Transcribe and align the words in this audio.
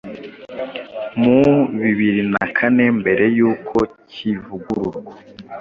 muri 1.21 1.87
bbiri 1.95 2.21
na 2.33 2.45
kane 2.57 2.85
mbere 2.99 3.23
yuko 3.37 3.77
kivugururwa 4.11 5.13